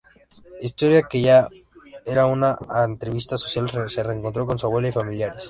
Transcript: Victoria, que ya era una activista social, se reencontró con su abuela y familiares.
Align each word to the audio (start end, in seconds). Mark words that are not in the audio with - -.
Victoria, 0.63 1.03
que 1.03 1.21
ya 1.21 1.47
era 2.13 2.25
una 2.25 2.57
activista 2.85 3.37
social, 3.37 3.69
se 3.91 4.01
reencontró 4.01 4.47
con 4.47 4.57
su 4.57 4.65
abuela 4.65 4.87
y 4.87 4.91
familiares. 4.93 5.39